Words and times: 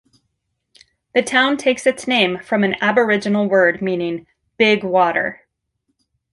The 1.13 1.21
town 1.21 1.57
takes 1.57 1.85
its 1.85 2.07
name 2.07 2.39
from 2.39 2.63
an 2.63 2.75
Aboriginal 2.81 3.47
word 3.47 3.83
meaning 3.83 4.25
"big 4.57 4.83
water". 4.83 5.41